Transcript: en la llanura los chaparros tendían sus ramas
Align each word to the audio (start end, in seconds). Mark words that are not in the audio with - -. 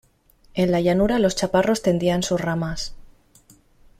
en 0.55 0.71
la 0.71 0.81
llanura 0.81 1.19
los 1.19 1.35
chaparros 1.35 1.83
tendían 1.83 2.23
sus 2.23 2.41
ramas 2.41 2.95